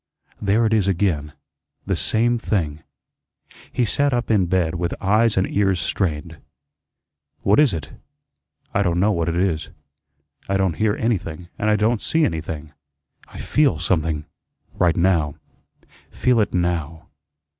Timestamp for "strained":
5.79-6.37